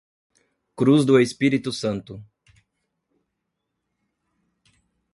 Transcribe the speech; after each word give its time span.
Cruz 0.75 1.05
do 1.05 1.19
Espírito 1.19 1.71
Santo 1.71 2.25